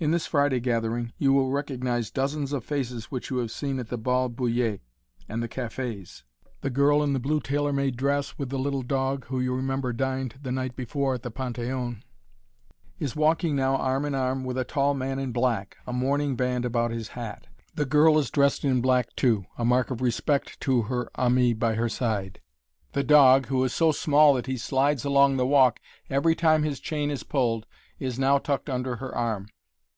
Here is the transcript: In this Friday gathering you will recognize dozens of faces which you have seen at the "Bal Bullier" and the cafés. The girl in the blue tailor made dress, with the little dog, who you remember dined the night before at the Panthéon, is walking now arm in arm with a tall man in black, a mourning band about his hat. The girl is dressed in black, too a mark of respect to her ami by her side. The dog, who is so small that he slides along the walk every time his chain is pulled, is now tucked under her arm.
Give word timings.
In 0.00 0.10
this 0.10 0.26
Friday 0.26 0.60
gathering 0.60 1.14
you 1.16 1.32
will 1.32 1.50
recognize 1.50 2.10
dozens 2.10 2.52
of 2.52 2.62
faces 2.62 3.06
which 3.06 3.30
you 3.30 3.38
have 3.38 3.50
seen 3.50 3.78
at 3.78 3.88
the 3.88 3.96
"Bal 3.96 4.28
Bullier" 4.28 4.80
and 5.30 5.42
the 5.42 5.48
cafés. 5.48 6.24
The 6.60 6.68
girl 6.68 7.02
in 7.02 7.14
the 7.14 7.18
blue 7.18 7.40
tailor 7.40 7.72
made 7.72 7.96
dress, 7.96 8.36
with 8.36 8.50
the 8.50 8.58
little 8.58 8.82
dog, 8.82 9.24
who 9.28 9.40
you 9.40 9.54
remember 9.54 9.94
dined 9.94 10.40
the 10.42 10.52
night 10.52 10.76
before 10.76 11.14
at 11.14 11.22
the 11.22 11.30
Panthéon, 11.30 12.02
is 12.98 13.16
walking 13.16 13.56
now 13.56 13.76
arm 13.76 14.04
in 14.04 14.14
arm 14.14 14.44
with 14.44 14.58
a 14.58 14.64
tall 14.64 14.92
man 14.92 15.18
in 15.18 15.32
black, 15.32 15.78
a 15.86 15.92
mourning 15.94 16.36
band 16.36 16.66
about 16.66 16.90
his 16.90 17.08
hat. 17.08 17.46
The 17.74 17.86
girl 17.86 18.18
is 18.18 18.28
dressed 18.30 18.62
in 18.62 18.82
black, 18.82 19.16
too 19.16 19.46
a 19.56 19.64
mark 19.64 19.90
of 19.90 20.02
respect 20.02 20.60
to 20.62 20.82
her 20.82 21.08
ami 21.14 21.54
by 21.54 21.76
her 21.76 21.88
side. 21.88 22.42
The 22.92 23.04
dog, 23.04 23.46
who 23.46 23.64
is 23.64 23.72
so 23.72 23.90
small 23.90 24.34
that 24.34 24.44
he 24.44 24.58
slides 24.58 25.06
along 25.06 25.38
the 25.38 25.46
walk 25.46 25.80
every 26.10 26.34
time 26.34 26.62
his 26.62 26.78
chain 26.78 27.10
is 27.10 27.22
pulled, 27.22 27.64
is 27.98 28.18
now 28.18 28.36
tucked 28.36 28.68
under 28.68 28.96
her 28.96 29.14
arm. 29.14 29.48